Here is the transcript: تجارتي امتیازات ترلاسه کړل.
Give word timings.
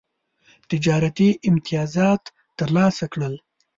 تجارتي 0.69 1.29
امتیازات 1.49 2.23
ترلاسه 2.57 3.05
کړل. 3.13 3.33